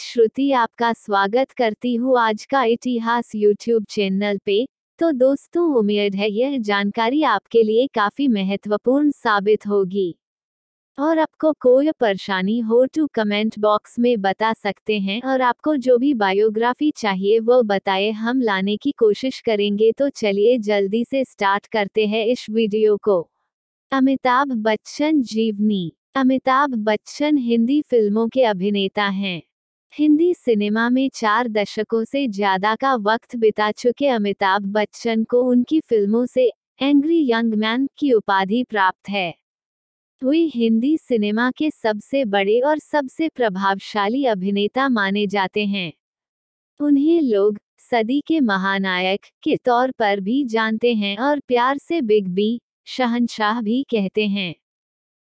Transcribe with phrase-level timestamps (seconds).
[0.00, 4.66] श्रुति आपका स्वागत करती हूँ आज का इतिहास यूट्यूब चैनल पे।
[4.98, 10.14] तो दोस्तों, उम्मीद है यह जानकारी आपके लिए काफ़ी महत्वपूर्ण साबित होगी।
[10.98, 15.98] और आपको कोई परेशानी हो तो कमेंट बॉक्स में बता सकते हैं। और आपको जो
[15.98, 21.66] भी बायोग्राफी चाहिए, वो बताए हम लाने की कोशिश करेंगे। तो चलिए जल्दी से स्टार्ट
[21.66, 23.30] करते हैं इस वीडियो को।
[23.92, 29.42] अमिताभ बच्चन, जीवनी। अमिताभ बच्चन हिंदी फ़िल्मों के अभिनेता हैं।
[29.94, 35.80] हिंदी सिनेमा में चार दशकों से ज़्यादा का वक्त बिता चुके अमिताभ बच्चन को उनकी
[35.80, 36.50] फ़िल्मों से
[36.82, 39.34] एंग्री यंग मैन की उपाधि प्राप्त है।
[40.22, 45.92] वे हिंदी सिनेमा के सबसे बड़े और सबसे प्रभावशाली अभिनेता माने जाते हैं।
[46.80, 47.58] उन्हें लोग
[47.90, 53.60] सदी के महानायक के तौर पर भी जानते हैं और प्यार से बिग बी, शहनशाह
[53.60, 54.54] भी कहते हैं।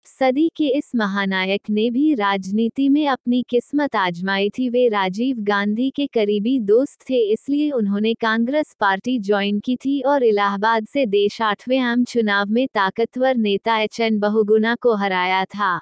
[0.05, 5.89] सदी के इस महानायक ने भी राजनीति में अपनी किस्मत आजमाई थी। वे राजीव गांधी
[5.89, 11.41] के करीबी दोस्त थे, इसलिए उन्होंने कांग्रेस पार्टी ज्वाइन की थी और इलाहाबाद से देश
[11.41, 15.79] आठवें आम चुनाव में ताकतवर नेता एच एन बहुगुना को हराया था।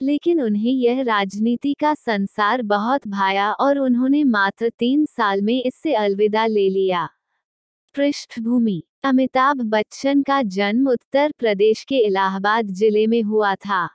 [0.00, 5.94] लेकिन उन्हें यह राजनीति का संसार बहुत भाया और उन्होंने मात्र तीन साल में इससे
[5.94, 7.08] अलविदा ले लिया।
[7.94, 13.88] पृष्ठभूमि। अमिताभ बच्चन का जन्म उत्तर प्रदेश के इलाहाबाद ज़िले में हुआ था।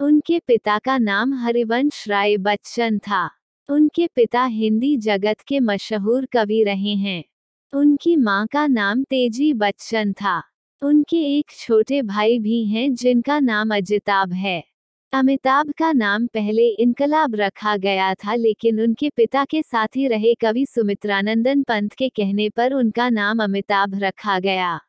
[0.00, 3.30] उनके पिता का नाम हरिवंश राय बच्चन था।
[3.68, 7.24] उनके पिता हिंदी जगत के मशहूर कवि रहे हैं।
[7.72, 10.42] उनकी माँ का नाम तेज़ी बच्चन था।
[10.82, 14.73] उनके एक छोटे भाई भी हैं जिनका नाम अजिताभ है।
[15.14, 20.34] अमिताभ का नाम पहले इनकलाब रखा गया था लेकिन उनके पिता के साथ ही रहे
[20.34, 24.80] कवि सुमित्रानंदन पंत के कहने पर उनका नाम अमिताभ रखा गया।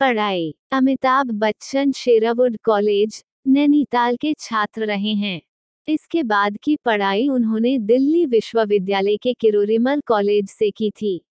[0.00, 5.40] पढ़ाई। अमिताभ बच्चन शेरावुड कॉलेज, नैनीताल के छात्र रहे हैं।
[5.88, 11.24] इसके बाद की पढ़ाई उन्होंने दिल्ली विश्वविद्यालय के किरोरिमल कॉलेज से की थी।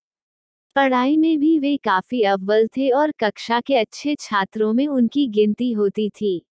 [0.76, 5.72] पढ़ाई में भी वे काफ़ी अव्वल थे और कक्षा के अच्छे छात्रों में उनकी गिनती
[5.72, 6.46] होती थी।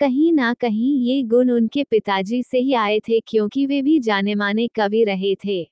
[0.00, 4.34] कहीं ना कहीं ये गुण उनके पिताजी से ही आए थे क्योंकि वे भी जाने
[4.34, 5.70] माने कवि रहे थे।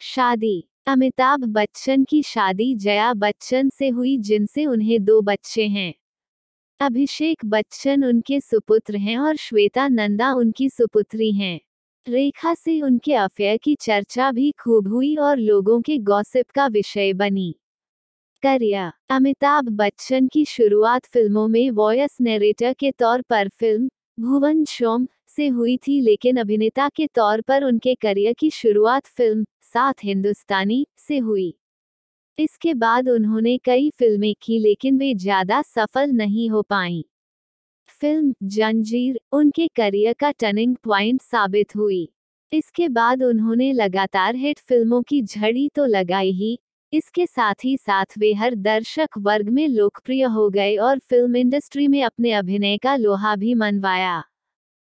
[0.00, 5.94] शादी। अमिताभ बच्चन की शादी जया बच्चन से हुई जिनसे उन्हें दो बच्चे हैं।
[6.80, 11.60] अभिषेक बच्चन उनके सुपुत्र हैं और श्वेता नंदा उनकी सुपुत्री हैं।
[12.08, 17.12] रेखा से उनके अफेयर की चर्चा भी खूब हुई और लोगों के गॉसिप का विषय
[17.12, 17.54] बनी।
[18.42, 23.88] करियर अमिताभ बच्चन की शुरुआत फ़िल्मों में वॉयस नरेटर के तौर पर फ़िल्म
[24.20, 29.44] भुवन शोम से हुई थी, लेकिन अभिनेता के तौर पर उनके करियर की शुरुआत फ़िल्म
[29.62, 31.54] साथ हिंदुस्तानी से हुई।
[32.38, 37.02] इसके बाद उन्होंने कई फ़िल्में की, लेकिन वे ज़्यादा सफल नहीं हो पाईं।
[38.00, 42.08] फ़िल्म जंजीर उनके करियर का टर्निंग प्वाइंट साबित हुई।
[42.52, 46.58] इसके बाद उन्होंने लगातार हिट फ़िल्मों की झड़ी तो लगाई ही
[46.92, 51.88] इसके साथ ही साथ वे हर दर्शक वर्ग में लोकप्रिय हो गए और फ़िल्म इंडस्ट्री
[51.88, 54.22] में अपने अभिनय का लोहा भी मनवाया।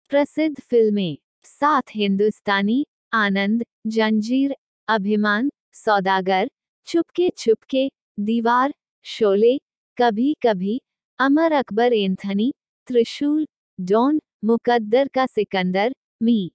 [0.09, 4.56] प्रसिद्ध फ़िल्में, साथ हिंदुस्तानी, आनंद, जंजीर,
[4.88, 6.50] अभिमान, सौदागर,
[6.87, 7.91] चुपके चुपके,
[8.21, 9.59] दीवार, शोले,
[9.99, 10.81] कभी कभी,
[11.19, 12.53] अमर अकबर एंथनी,
[12.87, 13.47] त्रिशूल,
[13.81, 16.53] डॉन, मुकद्दर का सिकंदर, मी।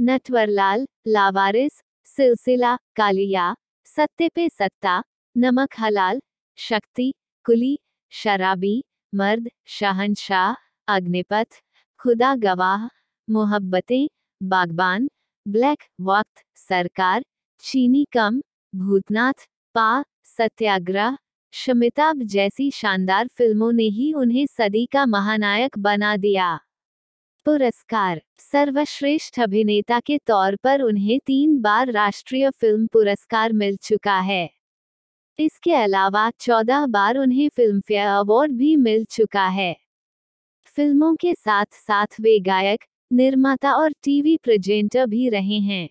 [0.00, 3.54] नटवरलाल, लावारिस, सिलसिला, कालिया
[3.96, 5.02] सत्य पे सत्ता,
[5.36, 6.20] नमक हलाल,
[6.58, 7.12] शक्ति,
[7.44, 7.78] कुली,
[8.12, 8.84] शराबी,
[9.14, 10.54] मर्द, शहनशाह,
[10.88, 11.60] अग्निपथ,
[12.00, 12.86] खुदा गवाह,
[13.28, 14.08] मोहब्बतें,
[14.42, 15.08] बागबान,
[15.48, 17.24] ब्लैक वक्त, सरकार,
[17.60, 18.40] चीनी कम,
[18.74, 21.16] भूतनाथ, पा, सत्याग्रह,
[21.54, 26.58] शमिताभ जैसी शानदार फ़िल्मों ने ही उन्हें सदी का महानायक बना दिया।
[27.46, 34.50] पुरस्कार। सर्वश्रेष्ठ अभिनेता के तौर पर उन्हें तीन बार राष्ट्रीय फ़िल्म पुरस्कार मिल चुका है।
[35.38, 39.76] इसके अलावा चौदह बार उन्हें फिल्मफेयर अवार्ड भी मिल चुका है।
[40.76, 45.88] फ़िल्मों के साथ साथ वे गायक, निर्माता और टीवी प्रेजेंटर भी रहे हैं।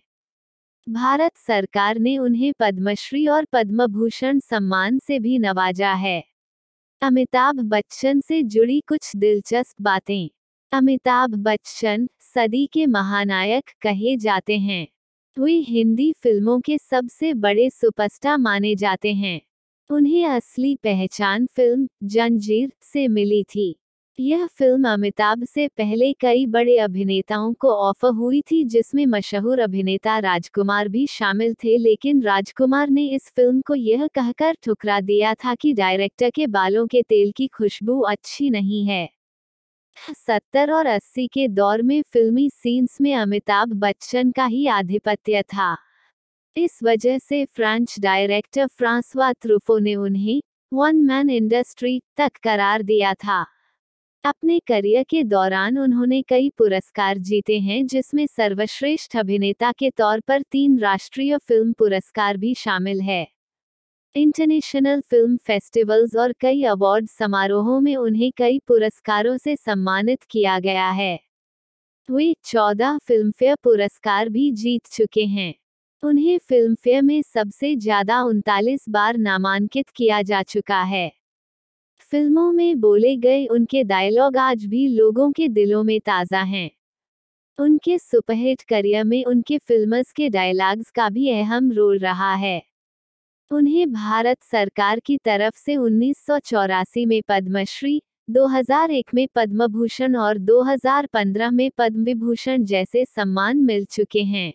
[0.90, 6.24] भारत सरकार ने उन्हें पद्मश्री और पद्म भूषण सम्मान से भी नवाजा है।
[7.02, 10.30] अमिताभ बच्चन से जुड़ी कुछ दिलचस्प बातें।
[10.72, 14.88] अमिताभ बच्चन सदी के महानायक कहे जाते हैं।
[15.38, 19.42] वे हिंदी फ़िल्मों के सबसे बड़े सुपरस्टार माने जाते हैं।
[19.90, 23.76] उन्हें असली पहचान फ़िल्म जंजीर से मिली थी।
[24.20, 30.20] यह फ़िल्म अमिताभ से पहले कई बड़े अभिनेताओं को ऑफ़र हुई थी, जिसमें मशहूर अभिनेता
[30.20, 35.56] राजकुमार भी शामिल थे, लेकिन राजकुमार ने इस फ़िल्म को यह कहकर ठुकरा दिया था
[35.56, 39.19] कि डायरेक्टर के बालों के तेल की खुशबू अच्छी नहीं है।
[40.08, 45.78] सत्तर और अस्सी के दौर में फिल्मी सीन्स में अमिताभ बच्चन का ही आधिपत्य था।
[46.58, 50.42] इस वजह से फ्रेंच डायरेक्टर फ्रांसवा त्रुफो ने उन्हें
[50.74, 53.46] वन मैन इंडस्ट्री तक करार दिया था।
[54.24, 60.42] अपने करियर के दौरान उन्होंने कई पुरस्कार जीते हैं, जिसमें सर्वश्रेष्ठ अभिनेता के तौर पर
[60.42, 63.39] तीन राष्ट्रीय फ़िल्म पुरस्कार भी शामिल है।
[64.16, 70.90] इंटरनेशनल फ़िल्म फेस्टिवल्स और कई अवार्ड समारोहों में उन्हें कई पुरस्कारों से सम्मानित किया गया
[70.90, 71.20] है।
[72.10, 75.54] वे चौदह फिल्मफेयर पुरस्कार भी जीत चुके हैं।
[76.04, 81.12] उन्हें फिल्मफेयर में सबसे ज़्यादा उनतालीस बार नामांकित किया जा चुका है।
[82.12, 86.70] फ़िल्मों में बोले गए उनके डायलॉग आज भी लोगों के दिलों में ताज़ा हैं।
[87.60, 92.69] उनके सुपरहिट करियर में उनके फिल्मस के डायलॉग्स का भी अहम रोल रहा है।
[93.52, 100.16] उन्हें भारत सरकार की तरफ़ से उन्नीस सौ चौरासी में पद्मश्री 2001 में पद्म भूषण
[100.16, 104.54] और 2015 में पद्म विभूषण जैसे सम्मान मिल चुके हैं।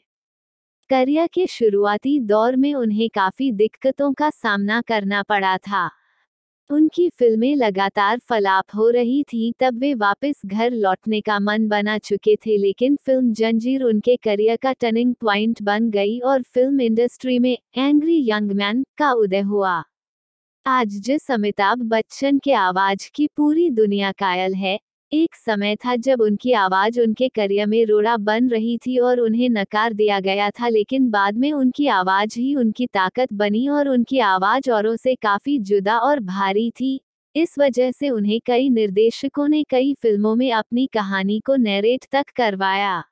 [0.91, 5.91] करियर के शुरुआती दौर में उन्हें काफ़ी दिक्कतों का सामना करना पड़ा था।
[6.71, 11.97] उनकी फ़िल्में लगातार फलाप हो रही थी, तब वे वापस घर लौटने का मन बना
[11.99, 17.39] चुके थे, लेकिन फ़िल्म जंजीर उनके करियर का टर्निंग प्वाइंट बन गई और फ़िल्म इंडस्ट्री
[17.39, 19.83] में एंग्री यंग मैन का उदय हुआ।
[20.67, 24.79] आज जिस अमिताभ बच्चन के आवाज़ की पूरी दुनिया कायल है
[25.15, 29.49] एक समय था जब उनकी आवाज़ उनके करियर में रोड़ा बन रही थी और उन्हें
[29.51, 34.19] नकार दिया गया था, लेकिन बाद में उनकी आवाज़ ही उनकी ताकत बनी और उनकी
[34.19, 37.01] आवाज़ औरों से काफ़ी जुदा और भारी थी।
[37.35, 42.31] इस वजह से उन्हें कई निर्देशकों ने कई फ़िल्मों में अपनी कहानी को नैरेट तक
[42.37, 43.03] करवाया।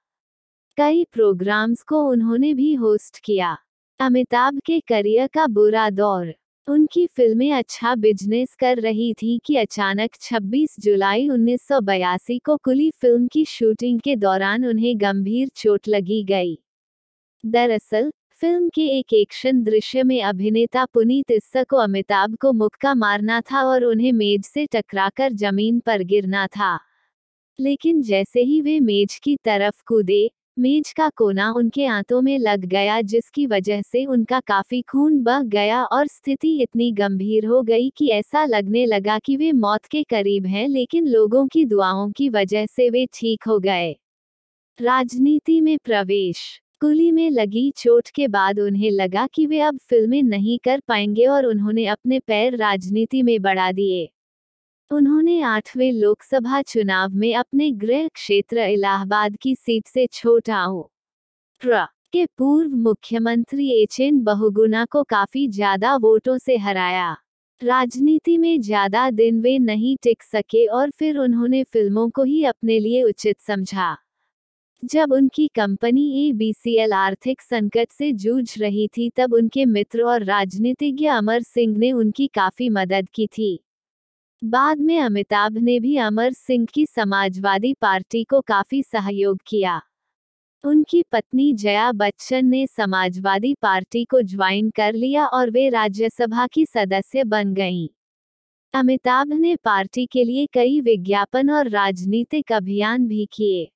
[0.78, 3.56] कई प्रोग्राम्स को उन्होंने भी होस्ट किया।
[4.00, 6.34] अमिताभ के करियर का बुरा दौर।
[6.68, 13.26] उनकी फ़िल्में अच्छा बिज़नेस कर रही थी कि अचानक 26 जुलाई 1982 को कुली फ़िल्म
[13.26, 16.58] की शूटिंग के दौरान उन्हें गंभीर चोट लगी गई।
[17.44, 18.10] दरअसल,
[18.42, 23.62] फ़िल्म के एक एक्शन दृश्य में अभिनेता पुनीत इस्सा को अमिताभ को मुक्का मारना था
[23.64, 26.78] और उन्हें मेज से टकराकर ज़मीन पर गिरना था।
[27.58, 32.64] लेकिन जैसे ही वे मेज की तरफ़ कूदे मेज का कोना उनके आंतों में लग
[32.66, 37.88] गया जिसकी वजह से उनका काफ़ी खून बह गया और स्थिति इतनी गंभीर हो गई
[37.90, 42.28] कि ऐसा लगने लगा कि वे मौत के करीब हैं, लेकिन लोगों की दुआओं की
[42.28, 43.92] वजह से वे ठीक हो गए।
[44.78, 46.40] राजनीति में प्रवेश।
[46.80, 51.26] कुली में लगी चोट के बाद उन्हें लगा कि वे अब फ़िल्में नहीं कर पाएँगे
[51.26, 54.08] और उन्होंने अपने पैर राजनीति में बढ़ा दिए।
[54.92, 60.66] उन्होंने आठवें लोकसभा चुनाव में अपने गृह क्षेत्र इलाहाबाद की सीट से छोटा
[61.62, 61.84] प्र.
[62.12, 67.16] के पूर्व मुख्यमंत्री एच एन बहुगुना को काफ़ी ज़्यादा वोटों से हराया।
[67.62, 72.78] राजनीति में ज़्यादा दिन वे नहीं टिक सके और फिर उन्होंने फ़िल्मों को ही अपने
[72.78, 73.96] लिए उचित समझा।
[74.82, 79.64] जब उनकी company A B C L आर्थिक संकट से जूझ रही थी तब उनके
[79.64, 83.58] मित्र और राजनीतिज्ञ अमर सिंह ने उनकी काफ़ी मदद की थी।
[84.44, 89.82] बाद में अमिताभ ने भी अमर सिंह की समाजवादी पार्टी को काफ़ी सहयोग किया।
[90.64, 96.66] उनकी पत्नी जया बच्चन ने समाजवादी पार्टी को ज्वाइन कर लिया और वे राज्यसभा की
[96.66, 97.88] सदस्य बन गईं।
[98.74, 103.70] अमिताभ ने पार्टी के लिए कई विज्ञापन और राजनीतिक अभियान भी किए।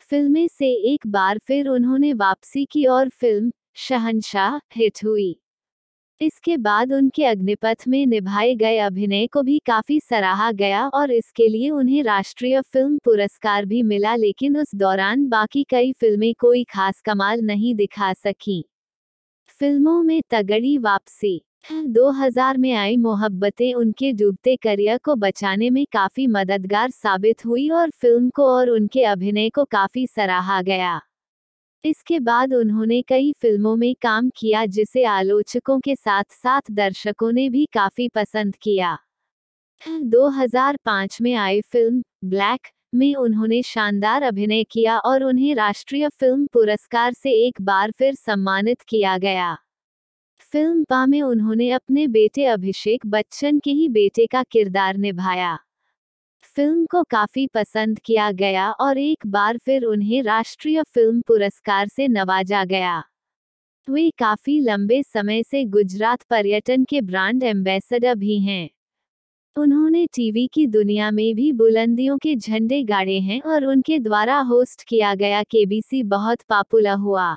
[0.00, 5.41] फ़िल्में से एक बार फिर उन्होंने वापसी की और फ़िल्म शहनशाह हिट हुई।
[6.22, 11.48] इसके बाद उनके अग्निपथ में निभाए गए अभिनय को भी काफ़ी सराहा गया और इसके
[11.48, 17.00] लिए उन्हें राष्ट्रीय फ़िल्म पुरस्कार भी मिला, लेकिन उस दौरान बाकी कई फ़िल्में कोई खास
[17.00, 18.64] कमाल नहीं दिखा सकी।
[19.60, 26.26] फ़िल्मों में तगड़ी वापसी। 2000 में आई मोहब्बतें उनके डूबते करियर को बचाने में काफ़ी
[26.26, 31.00] मददगार साबित हुई और फ़िल्म को और उनके अभिनय को काफ़ी सराहा गया।
[31.84, 37.48] इसके बाद उन्होंने कई फ़िल्मों में काम किया जिसे आलोचकों के साथ साथ दर्शकों ने
[37.50, 38.96] भी काफ़ी पसंद किया।
[39.82, 47.12] 2005 में आई फ़िल्म ब्लैक में उन्होंने शानदार अभिनय किया और उन्हें राष्ट्रीय फ़िल्म पुरस्कार
[47.14, 49.54] से एक बार फिर सम्मानित किया गया।
[50.52, 55.58] फ़िल्म पा में उन्होंने अपने बेटे अभिषेक बच्चन के ही बेटे का किरदार निभाया।
[56.56, 62.08] फ़िल्म को काफ़ी पसंद किया गया और एक बार फिर उन्हें राष्ट्रीय फ़िल्म पुरस्कार से
[62.08, 63.02] नवाजा गया।
[63.88, 68.70] वे काफ़ी लंबे समय से गुजरात पर्यटन के ब्रांड एम्बेसडर भी हैं।
[69.56, 74.84] उन्होंने टीवी की दुनिया में भी बुलंदियों के झंडे गाड़े हैं और उनके द्वारा होस्ट
[74.88, 77.36] किया गया केबीसी बहुत पॉपुलर हुआ।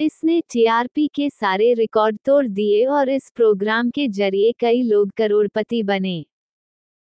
[0.00, 5.82] इसने टीआरपी के सारे रिकॉर्ड तोड़ दिए और इस प्रोग्राम के ज़रिए कई लोग करोड़पति
[5.82, 6.24] बने।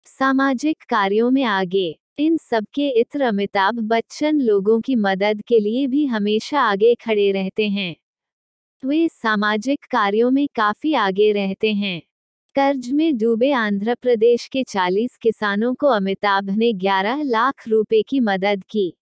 [0.06, 6.06] सामाजिक कार्यों में आगे। इन सबके इत्र अमिताभ बच्चन लोगों की मदद के लिए भी
[6.06, 7.96] हमेशा आगे खड़े रहते हैं।
[8.84, 12.02] वे सामाजिक कार्यों में काफ़ी आगे रहते हैं।
[12.54, 18.20] कर्ज में डूबे आंध्र प्रदेश के 40 किसानों को अमिताभ ने 11 लाख रुपए की
[18.20, 18.96] मदद की।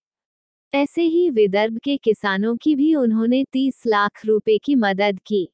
[0.73, 5.49] ऐसे ही विदर्भ के किसानों की भी उन्होंने 30 लाख रुपए की मदद की।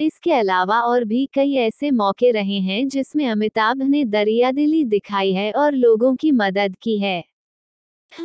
[0.00, 5.52] इसके अलावा और भी कई ऐसे मौके रहे हैं जिसमें अमिताभ ने दरियादिली दिखाई है
[5.52, 7.24] और लोगों की मदद की है।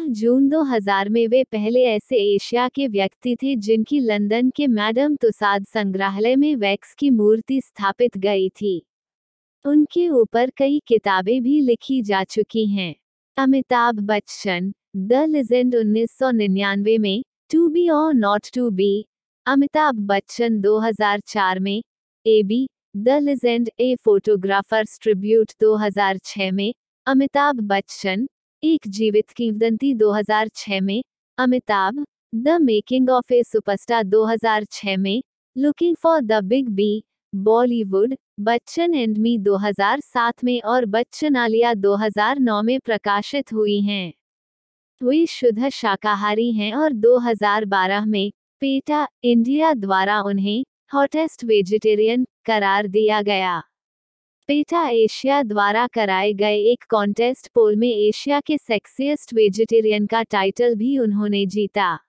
[0.09, 5.65] जून 2000 में वे पहले ऐसे एशिया के व्यक्ति थे जिनकी लंदन के मैडम तुसाद
[5.65, 8.85] संग्रहालय में वैक्स की मूर्ति स्थापित गई थी।
[9.65, 12.95] उनके ऊपर कई किताबें भी लिखी जा चुकी हैं।
[13.37, 19.05] अमिताभ बच्चन, द लिजेंड 1999 में, टू बी और not to be
[19.45, 21.81] Amitabh Bachchan 2004 में
[22.25, 26.73] A B the legend a photographer's tribute 2006 में,
[27.07, 28.27] अमिताभ बच्चन,
[28.63, 31.03] एक जीवित किंवदंती 2006 में,
[31.37, 32.03] Amitabh
[32.35, 35.23] the making of a superstar 2006 में
[35.55, 42.61] looking for the big B Bollywood Bachchan and me 2007 में और बच्चन आलिया 2009
[42.63, 44.13] में प्रकाशित हुई हैं।
[45.01, 48.31] वे शुद्ध शाकाहारी हैं और 2012 में
[48.63, 53.63] पेटा, इंडिया द्वारा उन्हें हॉटेस्ट वेजिटेरियन करार दिया गया।
[54.47, 60.75] पेटा एशिया द्वारा कराए गए एक कॉन्टेस्ट पोल में एशिया के सेक्सिएस्ट वेजिटेरियन का टाइटल
[60.75, 61.99] भी उन्होंने जीता।